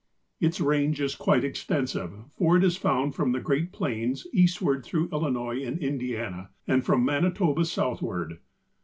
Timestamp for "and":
5.63-5.77, 6.67-6.83